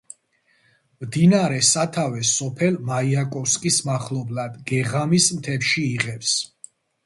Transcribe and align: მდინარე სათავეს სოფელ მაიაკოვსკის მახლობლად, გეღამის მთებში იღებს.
მდინარე 1.03 1.59
სათავეს 1.67 2.31
სოფელ 2.41 2.81
მაიაკოვსკის 2.89 3.79
მახლობლად, 3.93 4.59
გეღამის 4.75 5.33
მთებში 5.39 5.89
იღებს. 5.95 6.37